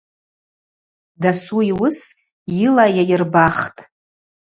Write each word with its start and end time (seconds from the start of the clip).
Дасу 1.21 1.59
йуыс 1.69 1.99
йыла 2.59 2.85
йайырбахтӏ. 2.97 3.79